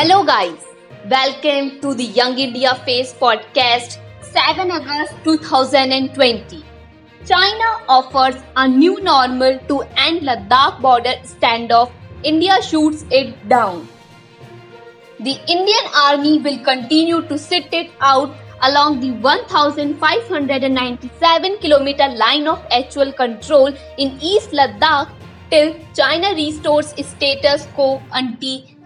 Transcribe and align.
Hello, 0.00 0.18
guys. 0.24 0.60
Welcome 1.10 1.66
to 1.80 1.94
the 1.94 2.04
Young 2.18 2.38
India 2.38 2.74
Face 2.86 3.12
podcast, 3.12 3.98
7 4.22 4.70
August 4.70 5.12
2020. 5.24 6.64
China 7.26 7.66
offers 7.86 8.36
a 8.56 8.66
new 8.66 8.98
normal 9.02 9.58
to 9.68 9.82
end 10.04 10.22
Ladakh 10.22 10.80
border 10.80 11.12
standoff. 11.32 11.90
India 12.22 12.62
shoots 12.62 13.04
it 13.10 13.34
down. 13.50 13.86
The 15.18 15.38
Indian 15.56 15.84
Army 16.06 16.38
will 16.38 16.58
continue 16.64 17.20
to 17.28 17.36
sit 17.36 17.68
it 17.74 17.90
out 18.00 18.34
along 18.62 19.00
the 19.00 19.10
1597 19.10 21.58
kilometer 21.58 22.08
line 22.24 22.48
of 22.48 22.64
actual 22.70 23.12
control 23.12 23.66
in 23.98 24.18
East 24.22 24.52
Ladakh 24.52 25.10
till 25.50 25.74
China 25.94 26.34
restores 26.34 26.94
status 27.14 27.66
quo 27.74 28.00
ante 28.14 28.79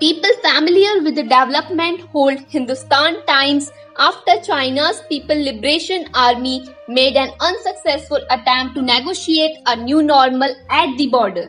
People 0.00 0.30
familiar 0.42 1.02
with 1.04 1.14
the 1.14 1.22
development 1.22 2.00
hold 2.12 2.38
Hindustan 2.48 3.24
Times 3.26 3.70
after 3.96 4.40
China's 4.42 5.02
People 5.08 5.36
Liberation 5.36 6.06
Army 6.14 6.68
made 6.88 7.16
an 7.16 7.30
unsuccessful 7.40 8.18
attempt 8.30 8.74
to 8.74 8.82
negotiate 8.82 9.56
a 9.66 9.76
new 9.76 10.02
normal 10.02 10.52
at 10.68 10.96
the 10.98 11.06
border. 11.06 11.48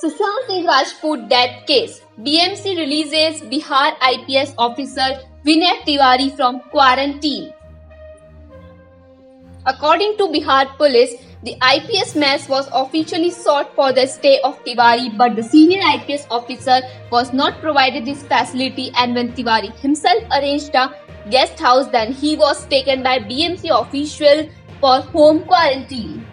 Sushant 0.00 0.46
Singh 0.46 0.66
Rajput 0.66 1.28
death 1.28 1.66
case. 1.66 2.00
BMC 2.20 2.76
releases 2.78 3.42
Bihar 3.42 3.96
IPS 4.10 4.54
officer 4.56 5.08
Vinay 5.44 5.76
Tiwari 5.86 6.34
from 6.34 6.60
quarantine. 6.70 7.52
According 9.66 10.16
to 10.16 10.28
Bihar 10.28 10.76
police, 10.78 11.16
the 11.44 11.56
IPS 11.62 12.16
mess 12.16 12.48
was 12.48 12.68
officially 12.72 13.30
sought 13.30 13.72
for 13.76 13.92
the 13.92 14.06
stay 14.06 14.40
of 14.42 14.62
Tiwari, 14.64 15.16
but 15.16 15.36
the 15.36 15.42
senior 15.42 15.80
IPS 15.94 16.26
officer 16.30 16.80
was 17.12 17.32
not 17.32 17.60
provided 17.60 18.04
this 18.04 18.24
facility 18.24 18.90
and 18.96 19.14
when 19.14 19.32
Tiwari 19.32 19.72
himself 19.76 20.24
arranged 20.36 20.74
a 20.74 20.92
guest 21.30 21.58
house, 21.60 21.86
then 21.88 22.12
he 22.12 22.36
was 22.36 22.66
taken 22.66 23.04
by 23.04 23.20
BMC 23.20 23.70
official 23.70 24.48
for 24.80 25.00
home 25.00 25.44
quarantine. 25.44 26.26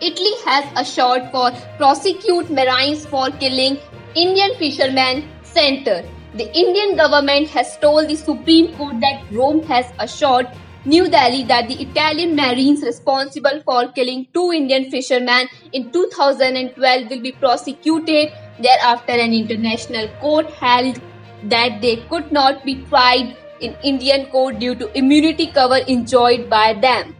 Italy 0.00 0.32
has 0.44 0.64
assured 0.76 1.30
for 1.30 1.52
prosecute 1.78 2.50
Marines 2.50 3.06
for 3.06 3.30
killing 3.30 3.78
Indian 4.16 4.56
fisherman 4.58 5.28
center. 5.44 6.02
The 6.34 6.52
Indian 6.58 6.96
government 6.96 7.48
has 7.50 7.76
told 7.78 8.08
the 8.08 8.16
Supreme 8.16 8.74
Court 8.74 8.98
that 9.00 9.22
Rome 9.30 9.62
has 9.64 9.86
assured 10.00 10.48
New 10.84 11.08
Delhi 11.08 11.44
that 11.44 11.68
the 11.68 11.80
Italian 11.80 12.34
Marines 12.34 12.82
responsible 12.82 13.62
for 13.64 13.86
killing 13.92 14.26
two 14.34 14.50
Indian 14.50 14.90
fishermen 14.90 15.46
in 15.72 15.92
2012 15.92 17.08
will 17.08 17.20
be 17.20 17.30
prosecuted. 17.30 18.32
Thereafter, 18.58 19.12
an 19.12 19.32
international 19.32 20.08
court 20.20 20.50
held 20.50 21.00
that 21.44 21.80
they 21.80 21.96
could 22.08 22.32
not 22.32 22.64
be 22.64 22.82
tried 22.86 23.36
in 23.60 23.76
Indian 23.84 24.26
court 24.26 24.58
due 24.58 24.74
to 24.74 24.90
immunity 24.98 25.46
cover 25.46 25.76
enjoyed 25.86 26.50
by 26.50 26.72
them. 26.72 27.14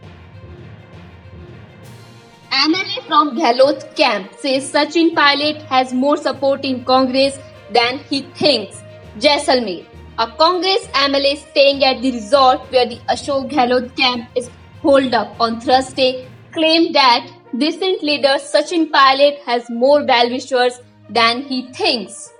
MLA 2.51 3.07
from 3.07 3.37
Gehlot 3.37 3.95
camp 3.95 4.31
says 4.39 4.71
Sachin 4.71 5.15
Pilot 5.15 5.61
has 5.63 5.93
more 5.93 6.17
support 6.17 6.65
in 6.65 6.83
Congress 6.83 7.39
than 7.71 7.99
he 8.09 8.23
thinks. 8.35 8.83
Jaisalmer. 9.19 9.92
A 10.19 10.27
Congress 10.27 10.85
MLA 10.93 11.37
staying 11.37 11.83
at 11.83 11.99
the 12.03 12.11
resort 12.11 12.59
where 12.71 12.85
the 12.85 12.97
Ashok 13.09 13.49
Gehlot 13.49 13.97
camp 13.97 14.29
is 14.35 14.47
holed 14.83 15.11
up 15.15 15.35
on 15.41 15.59
Thursday 15.59 16.27
claimed 16.51 16.93
that 16.93 17.31
decent 17.57 18.03
leader 18.03 18.35
Sachin 18.37 18.91
Pilot 18.91 19.39
has 19.43 19.67
more 19.71 20.05
well-wishers 20.05 20.81
than 21.09 21.41
he 21.41 21.63
thinks. 21.71 22.31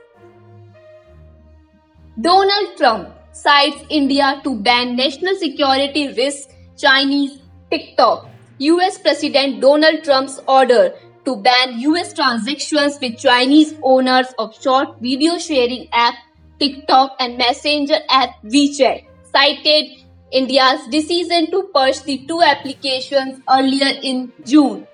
Donald 2.21 2.77
Trump 2.77 3.09
cites 3.31 3.83
India 3.89 4.39
to 4.43 4.55
ban 4.55 4.95
national 4.95 5.35
security 5.35 6.09
risk 6.09 6.49
Chinese 6.77 7.39
TikTok. 7.71 8.29
US 8.59 8.99
President 8.99 9.61
Donald 9.61 10.03
Trump's 10.03 10.39
order 10.47 10.93
to 11.25 11.37
ban 11.37 11.79
US 11.79 12.13
transactions 12.13 12.99
with 13.01 13.17
Chinese 13.17 13.73
owners 13.81 14.27
of 14.37 14.53
short 14.61 14.99
video 15.01 15.39
sharing 15.39 15.87
app 15.91 16.13
TikTok 16.59 17.15
and 17.19 17.37
Messenger 17.37 17.99
app 18.09 18.41
WeChat 18.43 19.05
cited 19.31 19.85
India's 20.31 20.87
decision 20.87 21.51
to 21.51 21.69
purge 21.73 22.01
the 22.03 22.25
two 22.27 22.41
applications 22.41 23.41
earlier 23.49 23.99
in 24.01 24.31
June. 24.45 24.87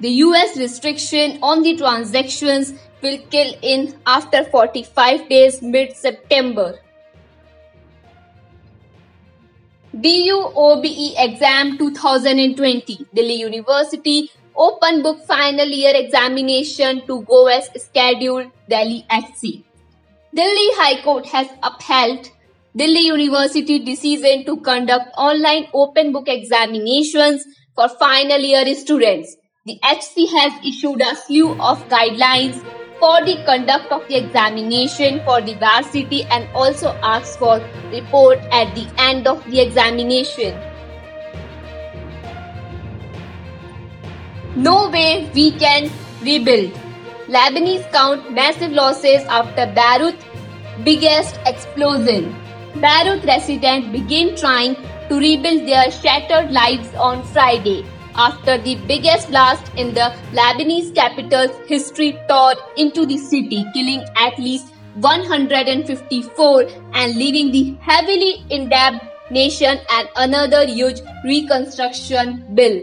The 0.00 0.10
US 0.26 0.56
restriction 0.56 1.38
on 1.42 1.62
the 1.62 1.76
transactions 1.76 2.74
will 3.02 3.18
kill 3.30 3.54
in 3.62 3.94
after 4.06 4.44
45 4.44 5.28
days 5.28 5.62
mid 5.62 5.96
September. 5.96 6.78
DUOBE 9.94 11.14
exam 11.16 11.78
2020 11.78 13.06
Delhi 13.14 13.34
University 13.34 14.30
open 14.56 15.02
book 15.02 15.24
final 15.26 15.66
year 15.66 15.92
examination 15.94 17.06
to 17.06 17.22
go 17.22 17.46
as 17.46 17.68
scheduled 17.76 18.50
Delhi 18.68 19.06
HC. 19.10 19.64
Delhi 20.34 20.68
High 20.76 21.00
Court 21.02 21.26
has 21.26 21.46
upheld 21.62 22.28
Delhi 22.76 23.02
University 23.06 23.78
decision 23.78 24.44
to 24.46 24.56
conduct 24.62 25.12
online 25.16 25.68
open 25.72 26.10
book 26.12 26.26
examinations 26.26 27.44
for 27.76 27.88
final 27.88 28.40
year 28.40 28.74
students. 28.74 29.36
The 29.64 29.78
HC 29.84 30.26
has 30.32 30.52
issued 30.66 31.02
a 31.02 31.14
slew 31.14 31.52
of 31.60 31.88
guidelines 31.88 32.56
for 32.98 33.24
the 33.24 33.36
conduct 33.46 33.92
of 33.92 34.08
the 34.08 34.16
examination 34.16 35.20
for 35.24 35.40
the 35.40 35.54
varsity 35.54 36.24
and 36.24 36.48
also 36.52 36.88
asks 37.00 37.36
for 37.36 37.60
report 37.92 38.40
at 38.50 38.74
the 38.74 38.88
end 38.98 39.28
of 39.28 39.44
the 39.48 39.60
examination. 39.60 40.58
No 44.56 44.90
way 44.90 45.30
we 45.32 45.52
can 45.52 45.88
rebuild. 46.22 46.83
Lebanese 47.28 47.90
count 47.90 48.32
massive 48.32 48.72
losses 48.72 49.22
after 49.24 49.66
Beirut 49.74 50.16
biggest 50.84 51.38
explosion. 51.46 52.34
Beirut 52.80 53.24
residents 53.24 53.88
begin 53.88 54.36
trying 54.36 54.76
to 55.08 55.18
rebuild 55.18 55.66
their 55.66 55.90
shattered 55.90 56.50
lives 56.50 56.94
on 56.96 57.22
Friday 57.24 57.86
after 58.14 58.58
the 58.58 58.74
biggest 58.86 59.30
blast 59.30 59.72
in 59.76 59.94
the 59.94 60.14
Lebanese 60.32 60.94
capital's 60.94 61.56
history 61.66 62.18
tore 62.28 62.54
into 62.76 63.06
the 63.06 63.16
city, 63.16 63.64
killing 63.72 64.04
at 64.16 64.38
least 64.38 64.74
154 64.96 66.62
and 66.92 67.16
leaving 67.16 67.50
the 67.50 67.74
heavily 67.80 68.44
indebted 68.50 69.00
nation 69.30 69.78
and 69.90 70.08
another 70.16 70.66
huge 70.66 71.00
reconstruction 71.24 72.44
bill. 72.54 72.82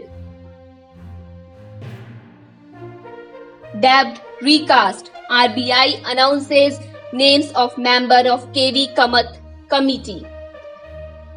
Debt 3.80 4.20
recast. 4.42 5.10
RBI 5.30 6.02
announces 6.04 6.78
names 7.12 7.50
of 7.52 7.76
member 7.78 8.22
of 8.28 8.52
KV 8.52 8.94
Kamath 8.94 9.38
committee. 9.68 10.26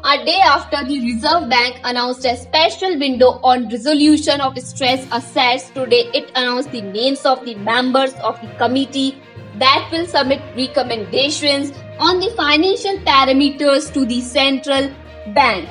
A 0.04 0.24
day 0.24 0.40
after 0.44 0.84
the 0.84 1.00
Reserve 1.00 1.48
Bank 1.48 1.80
announced 1.84 2.24
a 2.24 2.36
special 2.36 2.98
window 2.98 3.40
on 3.42 3.68
resolution 3.68 4.40
of 4.40 4.58
stress 4.58 5.06
assets, 5.10 5.70
today 5.70 6.10
it 6.14 6.30
announced 6.34 6.70
the 6.70 6.82
names 6.82 7.24
of 7.24 7.44
the 7.44 7.54
members 7.56 8.12
of 8.14 8.40
the 8.40 8.48
committee 8.56 9.20
that 9.58 9.88
will 9.90 10.06
submit 10.06 10.42
recommendations 10.56 11.72
on 11.98 12.20
the 12.20 12.30
financial 12.36 12.96
parameters 12.98 13.92
to 13.94 14.04
the 14.04 14.20
central 14.20 14.90
bank. 15.34 15.68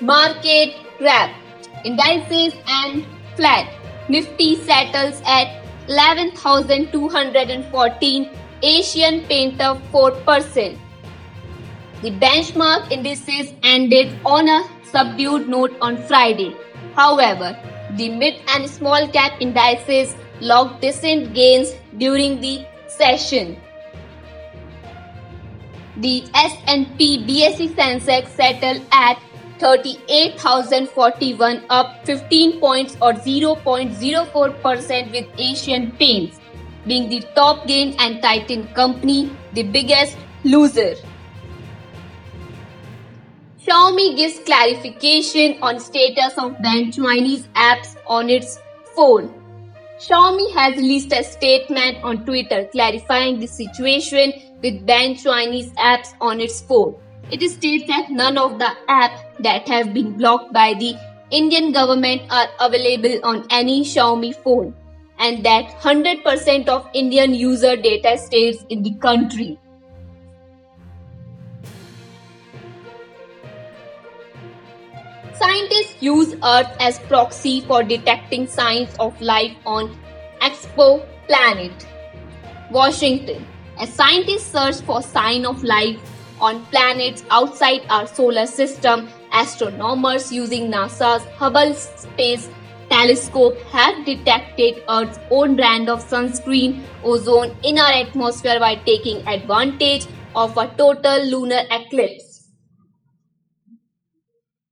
Market 0.00 0.74
wrap 1.00 1.43
indices 1.84 2.54
and 2.66 3.06
flat. 3.36 3.68
Nifty 4.08 4.56
settles 4.56 5.22
at 5.26 5.62
11,214, 5.88 8.30
Asian 8.62 9.20
Painter 9.26 9.78
4%. 9.92 10.78
The 12.02 12.10
benchmark 12.10 12.90
indices 12.90 13.52
ended 13.62 14.18
on 14.24 14.48
a 14.48 14.64
subdued 14.84 15.48
note 15.48 15.76
on 15.80 15.96
Friday. 15.96 16.56
However, 16.94 17.56
the 17.96 18.10
mid 18.10 18.40
and 18.48 18.68
small 18.68 19.06
cap 19.08 19.40
indices 19.40 20.16
logged 20.40 20.80
decent 20.80 21.32
gains 21.34 21.74
during 21.98 22.40
the 22.40 22.64
session. 22.88 23.56
The 25.96 26.24
S&P 26.34 27.24
BSE 27.26 27.68
Sensex 27.74 28.28
settled 28.28 28.82
at 28.90 29.18
38,041 29.58 31.64
up 31.70 32.04
15 32.04 32.60
points 32.60 32.96
or 33.00 33.12
0.04% 33.12 35.12
with 35.12 35.26
Asian 35.38 35.92
Paints 35.92 36.40
being 36.86 37.08
the 37.08 37.20
top 37.34 37.66
gain 37.66 37.94
and 37.98 38.22
Titan 38.22 38.66
Company 38.74 39.30
the 39.54 39.62
biggest 39.62 40.18
loser. 40.44 40.94
Xiaomi 43.66 44.16
gives 44.16 44.38
clarification 44.40 45.56
on 45.62 45.80
status 45.80 46.36
of 46.36 46.60
banned 46.60 46.92
Chinese 46.92 47.48
apps 47.54 47.96
on 48.06 48.28
its 48.28 48.58
phone. 48.94 49.32
Xiaomi 49.98 50.52
has 50.52 50.76
released 50.76 51.12
a 51.12 51.24
statement 51.24 52.04
on 52.04 52.26
Twitter 52.26 52.68
clarifying 52.72 53.40
the 53.40 53.46
situation 53.46 54.34
with 54.62 54.84
banned 54.84 55.18
Chinese 55.18 55.72
apps 55.74 56.12
on 56.20 56.40
its 56.40 56.60
phone. 56.60 56.94
It 57.30 57.40
states 57.50 57.86
that 57.88 58.10
none 58.10 58.36
of 58.36 58.58
the 58.58 58.70
apps 58.88 59.20
that 59.40 59.66
have 59.68 59.94
been 59.94 60.12
blocked 60.12 60.52
by 60.52 60.74
the 60.74 60.94
Indian 61.30 61.72
government 61.72 62.22
are 62.30 62.48
available 62.60 63.18
on 63.24 63.46
any 63.50 63.82
Xiaomi 63.82 64.34
phone 64.42 64.74
and 65.18 65.44
that 65.44 65.70
100% 65.80 66.68
of 66.68 66.88
Indian 66.92 67.34
user 67.34 67.76
data 67.76 68.18
stays 68.18 68.64
in 68.68 68.82
the 68.82 68.94
country. 68.96 69.58
Scientists 75.34 75.96
use 76.00 76.34
Earth 76.44 76.70
as 76.78 76.98
proxy 77.00 77.60
for 77.62 77.82
detecting 77.82 78.46
signs 78.46 78.94
of 79.00 79.20
life 79.20 79.56
on 79.66 79.98
exoplanet. 80.40 81.86
Washington. 82.70 83.46
As 83.78 83.92
scientists 83.92 84.52
search 84.52 84.80
for 84.82 85.02
sign 85.02 85.44
of 85.44 85.64
life 85.64 85.98
on 86.40 86.64
planets 86.66 87.24
outside 87.30 87.82
our 87.90 88.06
solar 88.06 88.46
system, 88.46 89.08
astronomers 89.32 90.32
using 90.32 90.70
NASA's 90.70 91.24
Hubble 91.36 91.74
Space 91.74 92.48
Telescope 92.90 93.58
have 93.72 94.04
detected 94.04 94.82
Earth's 94.88 95.18
own 95.30 95.56
brand 95.56 95.88
of 95.88 96.04
sunscreen 96.04 96.82
ozone 97.02 97.56
in 97.62 97.78
our 97.78 97.92
atmosphere 97.92 98.60
by 98.60 98.74
taking 98.76 99.26
advantage 99.26 100.06
of 100.36 100.56
a 100.56 100.66
total 100.76 101.24
lunar 101.24 101.62
eclipse. 101.70 102.50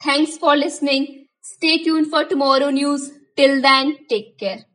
Thanks 0.02 0.36
for 0.36 0.56
listening. 0.56 1.26
Stay 1.40 1.78
tuned 1.82 2.08
for 2.08 2.24
tomorrow 2.24 2.70
news. 2.70 3.12
Till 3.36 3.62
then, 3.62 3.96
take 4.08 4.38
care. 4.38 4.66